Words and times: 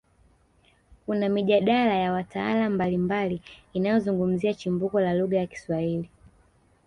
Kuna 1.05 1.29
mijadala 1.29 1.93
ya 1.95 2.11
wataalamu 2.11 2.75
mbalimbali 2.75 3.41
inayozungumzia 3.73 4.53
chimbuko 4.53 4.99
la 4.99 5.13
lugha 5.13 5.37
ya 5.37 5.47
Kiswahili 5.47 6.09